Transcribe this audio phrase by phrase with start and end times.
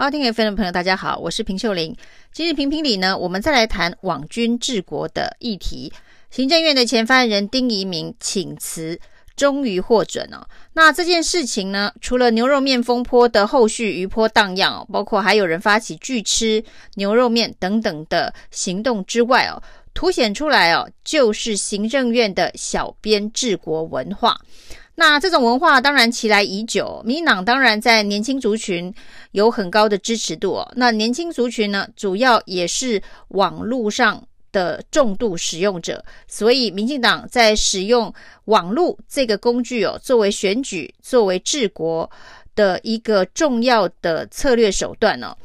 [0.00, 1.92] 好，听 FM 的朋友，大家好，我是平秀玲。
[2.32, 5.92] 今日评评理呢，我们再来谈网军治国的议题。
[6.30, 9.00] 行政院的前发言人丁怡明请辞，
[9.34, 10.46] 终于获准哦。
[10.74, 16.62] 那这件事情呢，除了牛肉面风波的后续余波荡漾，包括还有人发起拒吃
[16.94, 19.60] 牛肉面等等的行动之外哦，
[19.94, 24.40] 凸显出来哦，就是行政院的小编治国文化。
[24.94, 28.92] 那这种文化当然其来已久，民进党当然在年轻族群
[29.30, 30.72] 有很高的支持度哦。
[30.74, 38.12] 那年轻族群呢，主要也是网络上的重度使用者，所以民进党在使用
[38.46, 42.10] 网络这个工具哦，作为选举、作为治国
[42.56, 45.36] 的一个重要的策略手段呢，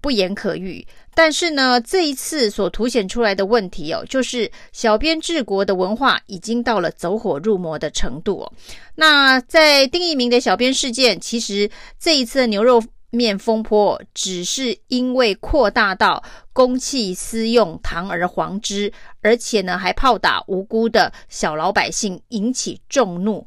[0.00, 0.86] 不言可喻。
[1.14, 8.52] 但是呢，这一次所凸显出来的问题哦，就是小编治国的文化已经到了走火入魔的程度哦。
[8.94, 23.46] 那在丁怡铭的小编事件，其实这一次的牛肉面风波，只是因为扩大到公器私用、堂而皇之，而且呢还炮打无辜的小老百姓，引起众怒。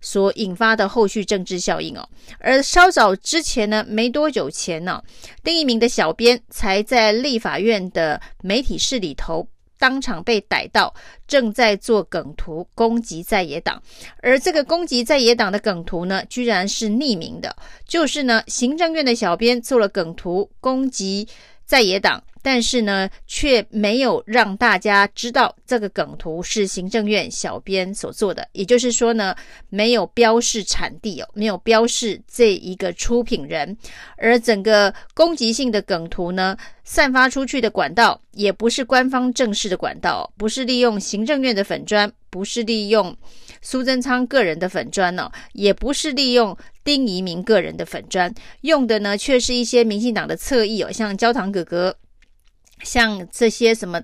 [0.00, 5.02] 所引发的后续政治效应哦，而稍早之前呢，没多久前呢，
[5.42, 9.46] 丁怡铭的小编才在立法院的媒体室里头
[9.78, 10.92] 当场被逮到，
[11.26, 13.80] 正在做梗图攻击在野党，
[14.22, 17.54] 而这个攻击在野党的梗图呢，居然是匿名的，
[17.86, 21.28] 就是呢，行政院的小编做了梗图攻击
[21.68, 22.20] 在野党。
[22.40, 29.34] 但是呢，却没有让大家知道这个梗图是行政院小编所做的，也就是说呢，
[29.68, 33.76] 没有标示产地哦，没有标示这一个出品人，
[34.16, 43.14] 而整个攻击性的梗图呢，散发出去的管道也不是官方正式的管道，不是利用行政院的粉砖，不是利用
[43.70, 51.94] 苏贞昌个人的粉专呢，也不是利用丁怡铭个人的粉专，用的呢却是一些民进党的侧翼哦，像焦糖哥哥。
[52.82, 54.00] 像这些什么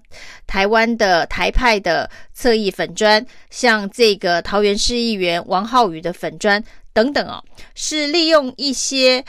[0.47, 6.63] 台湾的台派的侧翼粉专，像这个桃园市议员王浩宇的粉专
[6.93, 7.43] 等等哦，
[7.75, 9.25] 是利用一些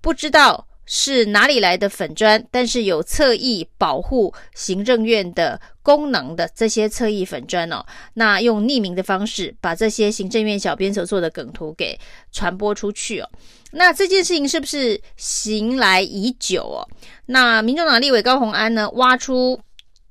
[0.00, 7.84] 不知道是哪里来的粉砖，但是有侧翼保护行政院的功能的这些侧翼粉砖哦，
[8.14, 11.98] 那用匿名的方式把这些行政院小编所做的梗图给
[12.32, 13.30] 传播出去哦。
[13.72, 16.86] 那这件事情是不是行来已久哦？
[17.26, 19.60] 那民众党立委高虹安呢，挖出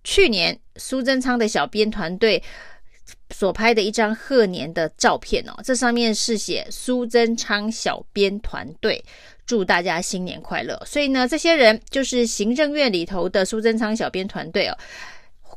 [0.04, 2.44] 去年苏贞昌的小编团队
[3.30, 9.04] 所拍的一张贺年的照片哦，这上面是写苏贞昌小编团队
[9.46, 10.82] 祝大家新年快乐。
[10.86, 14.78] 所以呢，这些人就是行政院里头的苏贞昌小编团队哦。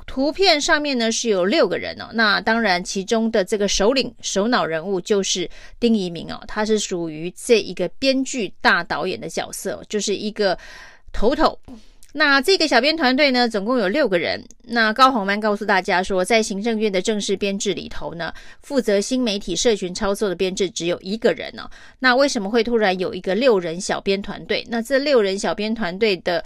[0.07, 10.57] 图片上面呢是有六个人哦，那当然其中的这个首领、首脑人物就是丁一明哦，他是属于这一个编剧大导演的角色，就是一个
[11.13, 11.59] 头头。
[12.19, 14.43] 那这个小编团队呢，总共有六个人。
[14.63, 18.33] 那高宏曼告诉大家说，在行政院的正式编制里头呢，
[18.63, 21.69] 负责新媒体社群操作的编制只有一个人哦。
[21.99, 24.67] 那为什么会突然有一个六人小编团队？
[24.71, 26.43] 那这六人小编团队的。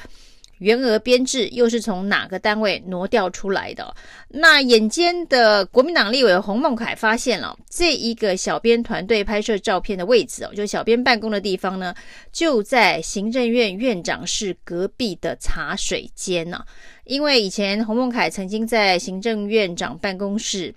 [0.61, 3.95] 员额编制又是从哪个单位挪调出来的？
[4.29, 11.95] 那眼尖的国民党立委洪孟楷发现了这一个小编团队拍摄照片的位置哦，就小编办公的地方呢，
[12.33, 16.65] 就在行政院院长室隔壁的茶水间呢。
[17.05, 20.75] 因为以前洪孟楷曾经在行政院长办公室。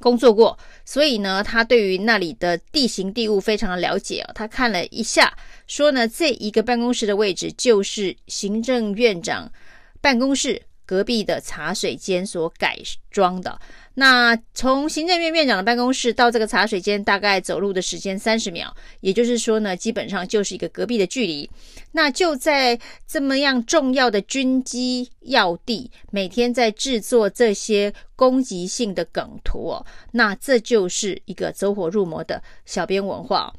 [0.00, 4.32] 工作过，所以呢，他对于那里的地形地物非常的了解哦。
[4.34, 5.36] 他看了一下，
[5.66, 9.50] 说呢，这一个办公室的位置就是行政院长
[10.00, 12.78] 办公室隔壁的茶水间所改
[13.10, 13.60] 装的。
[13.98, 21.50] 那从行政院院长的办公室到这个茶水间，大概走路的时间三十秒，也就是说呢，基本上就是一个隔壁的距离。
[21.92, 33.52] 那就在这么样重要的军机要地，每天在制作这些攻击性的梗图哦，那这就是一个走火入魔的小编文化。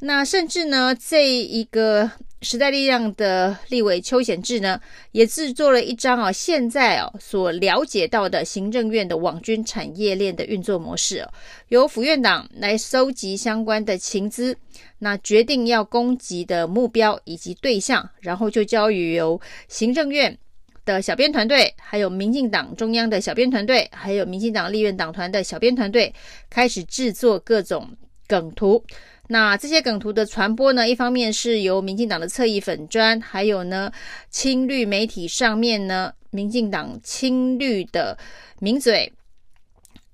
[0.00, 2.10] 那甚至呢，这一个。
[2.42, 4.78] 时代力量的立委邱显智呢，
[5.10, 11.26] 也制作了一张啊，现在啊所了解到的行政院的网军产业链的运作模式，
[11.68, 14.56] 由府院长来收集相关的情资，
[14.98, 20.38] 那决定要攻击的目标以及对象，然后就交予由行政院
[20.84, 26.14] 的小编团队，还有民进党中央的小编团队，还有民进党立院党团的小编团队，
[26.50, 27.88] 开始制作各种
[28.28, 28.84] 梗图。
[29.28, 33.90] 那这些梗图的传播呢，一方面是由民进党的侧翼粉砖，还有呢
[34.30, 38.16] 青绿媒体上面呢，民进党青绿的
[38.60, 39.12] 名嘴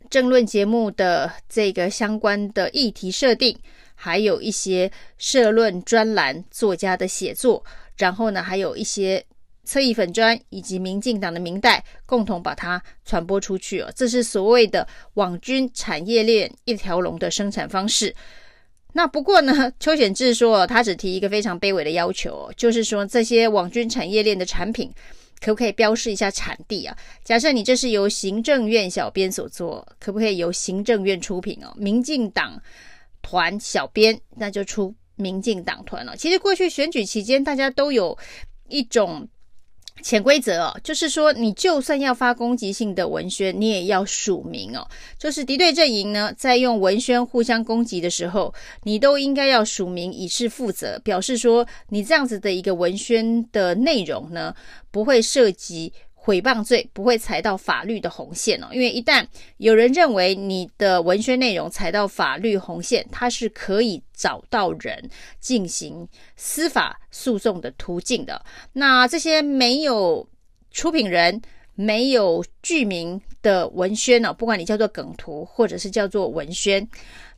[0.08, 3.58] 政论节目的这个相关的议题设定，
[3.94, 7.62] 还有一些社论专栏作家的写作，
[7.98, 9.22] 然后呢，还有一些
[9.64, 13.92] 侧翼粉砖以及民进党的民代共同把它传播出去哦。
[13.94, 18.14] 这是所谓的网军产业链一条龙的生产方式。
[18.92, 24.92] 那不过呢， 邱显智说他只提一个非常卑微的要求，就是说这些网军产业链的产品
[25.40, 26.96] 可不可以标示一下产地啊？
[27.24, 31.72] 假设你这是由行政院小编所做，可不可以由行政院出品哦？
[31.76, 32.60] 民进党
[33.22, 36.16] 团小编那就出民进党团了。
[36.16, 38.16] 其实过去选举期间，大家都有
[38.68, 39.28] 一种。
[40.00, 44.86] 潜规则哦，就是说，你就算要发攻击性的文宣，你也要署名哦。
[45.18, 48.52] 就是敌对阵营呢，在用文宣互相攻击的时候，
[48.82, 54.54] 你都应该要署名以示负责，表示说你这样子的一个文宣的内容呢，
[54.90, 55.92] 不会涉及。
[56.24, 59.26] 诽谤罪不会踩到法律的红线哦，因为一旦
[59.56, 65.10] 有人认为你的文宣内容踩到法律红线，它是可以找到人
[65.40, 68.40] 进行司法诉讼的途径的。
[68.72, 70.28] 那这些没有
[70.70, 71.42] 出品人、
[71.74, 76.88] 没有剧名的文宣呢，不管你叫做梗图或者是叫做文宣，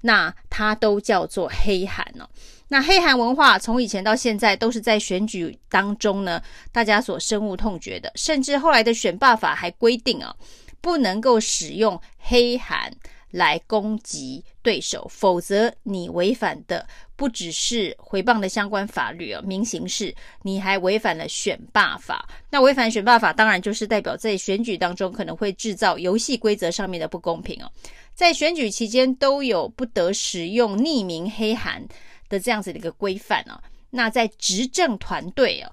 [0.03, 2.29] 那它都叫做黑函哦。
[2.75, 6.43] 那黑函文化从以前到现在都是在选举当中呢，
[6.73, 8.11] 大家所深恶痛绝的。
[8.17, 10.35] 甚至后来的选罢法还规定啊，
[10.81, 12.93] 不能够使用黑函
[13.31, 16.85] 来攻击对手，否则你违反的
[17.15, 20.13] 不只是回谤的相关法律啊，民刑事，
[20.43, 22.29] 你还违反了选罢法。
[22.51, 27.71] 那违反选罢法，当然就是代表在选举当中可能会制造游戏规则上面的不公平哦。
[28.17, 31.85] 在选举期间都有不得使用匿名黑函
[32.39, 35.73] 这样子的一个规范啊，那在执政团队哦，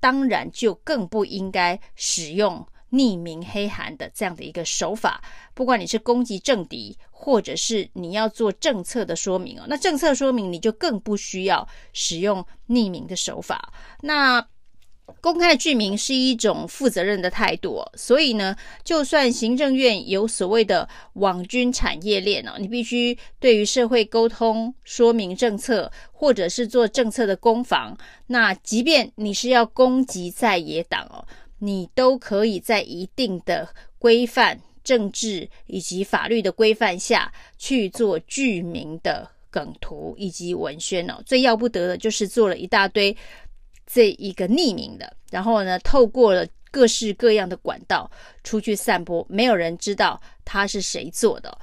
[0.00, 5.22] 当然就更不应该使用匿名黑函的这样的一个手法。
[5.54, 13.72] 不管你是攻击政敌，或者是你要做政策的说明哦，那政策说明你就更不需要使用匿名的手法。
[14.02, 14.46] 那
[15.20, 27.96] 公开的剧名是一种负责任的态度，所以呢，就算行政院有所谓的网军产业链哦，你必须对于社会沟通、说明政策，或者是做政策的攻防。
[28.26, 31.24] 那即便你是要攻击在野党哦，
[31.58, 33.68] 你都可以在一定的
[33.98, 41.22] 规范、政治以及法律的规范下去做剧名的梗图以及文宣哦。
[41.24, 43.16] 最要不得的就是做了一大堆。
[43.86, 48.10] 这一个匿名的，然后呢，透过了各式各样的管道
[48.42, 51.56] 出去散播，没有人知道他是谁做的。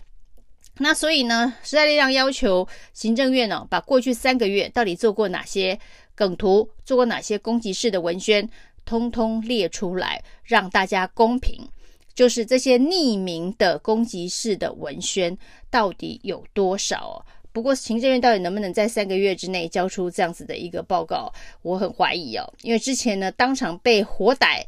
[0.78, 5.80] 那所以呢，时代力量要求行政院呢，把过去三个月到底做过哪些
[6.16, 8.50] 梗图，做过哪些攻击式的文宣，
[8.84, 11.68] 通通列出来，让大家公平。
[12.16, 15.36] 就是这些匿名的攻击式的文宣
[15.70, 17.24] 到底有多少？
[17.54, 22.52] 不过，行政院到底能不能在三个月之内交出这样子的一个报告，我很怀疑哦。
[22.64, 24.66] 因为之前呢，当场被活逮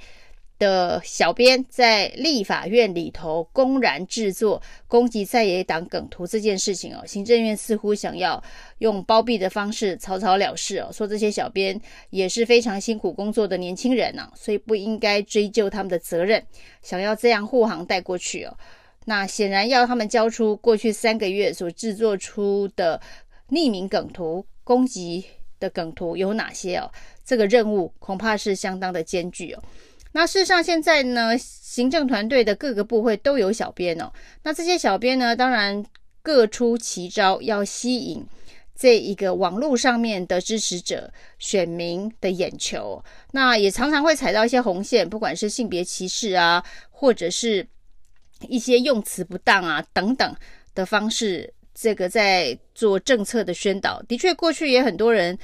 [0.57, 8.41] 的小编在立法院里头公然制作攻击在野党梗图这件事情哦，行政院似乎想要
[8.77, 11.77] 用包庇的方式草草了事哦，说这些小编
[12.11, 16.41] 也是非常辛苦工作的年轻人呢，所以不应该追究他们的责任，
[16.81, 18.55] 想要这样护航带过去哦。
[19.05, 22.99] 那显然要他们交出过去三个月所制作出的
[23.49, 25.23] 匿名梗图、攻击
[25.59, 26.91] 的梗图有哪些哦？
[27.23, 29.63] 这个任务恐怕是相当的艰巨哦。
[30.11, 34.11] 那事实上现在呢，行政团队的各个部会都有小编哦。
[34.41, 35.85] 那这些小编呢，当然
[36.23, 38.25] 各出奇招，要吸引
[38.75, 43.03] 这一个网络上面的支持者、选民的眼球。
[43.33, 47.67] 那也常常会踩到一些红线，不管是性别歧视啊，或者是。
[48.51, 50.35] 一些用词不当啊等等
[50.73, 55.37] 的方式，这个在做政策的宣导，的确过去也很多人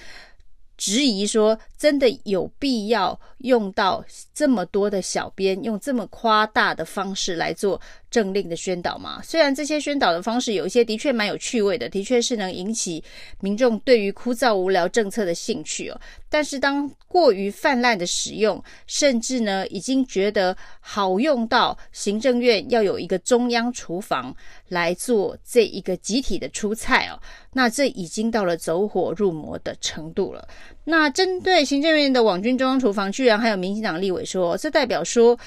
[0.78, 4.04] 质疑说，真的有必要用到
[4.34, 7.80] 这么多的小编，用这么夸大的方式来做
[8.12, 9.20] 政令的宣导嘛？
[9.24, 13.04] 虽然这些宣导的方式有一些的确蛮有趣味的，的确是能引起
[13.40, 16.00] 民众对于枯燥无聊政策的兴趣哦。
[16.30, 24.36] 但是当过于泛滥的使用，甚至呢已经觉得好用到行政院要有一个中央厨房
[24.68, 27.20] 来做这一个集体的出菜哦，
[27.54, 30.48] 那这已经到了走火入魔的程度了。
[30.84, 35.38] 那针对行政院的网军中央厨房，居然还有民进党立委说，这代表说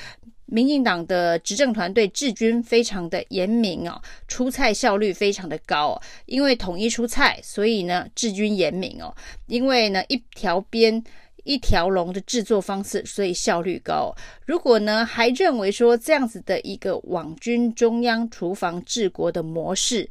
[0.47, 9.15] 民进党的执政团队治军非常的严明哦，出菜效率非常的高哦，因为统一出菜，所以呢治军严明哦，
[9.47, 11.03] 因为呢一条边
[11.45, 14.15] 一条龙的制作方式，所以效率高。
[14.47, 20.09] 如果呢还认为说这样子的一个网军中央厨房治国的模式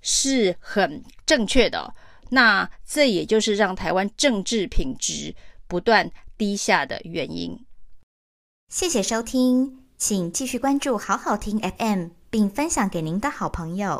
[0.00, 1.92] 是很正确的。
[2.30, 5.32] 那这也就是让台湾政治品质
[5.68, 7.56] 不断低下的原因。
[8.68, 13.94] 谢谢收听，请继续关注好好听 FM，并分享给您的好朋友。